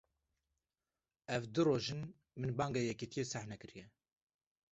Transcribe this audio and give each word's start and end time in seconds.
Ev 1.35 1.45
du 1.57 1.65
roj 1.67 1.85
e, 1.95 1.99
min 2.39 2.51
banga 2.59 2.81
yekîtiyê 2.87 3.25
seh 3.31 3.45
nekiriye 3.51 3.85